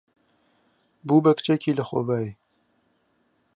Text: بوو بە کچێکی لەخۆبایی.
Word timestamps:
بوو 1.07 1.23
بە 1.25 1.31
کچێکی 1.37 1.77
لەخۆبایی. 1.79 2.31